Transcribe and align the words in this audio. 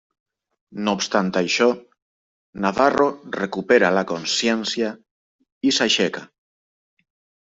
No 0.85 0.93
obstant 0.99 1.27
això, 1.41 1.65
Navarro 2.65 3.05
recupera 3.35 3.91
la 3.97 4.03
consciència 4.13 4.89
i 5.71 5.75
s'aixeca. 5.79 6.25